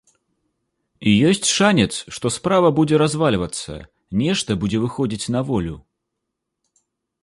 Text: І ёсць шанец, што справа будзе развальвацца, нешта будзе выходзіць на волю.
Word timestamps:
І 1.11 1.13
ёсць 1.31 1.51
шанец, 1.57 1.91
што 2.17 2.33
справа 2.37 2.73
будзе 2.81 2.95
развальвацца, 3.03 3.73
нешта 4.25 4.51
будзе 4.65 4.77
выходзіць 4.89 5.31
на 5.39 5.49
волю. 5.53 5.75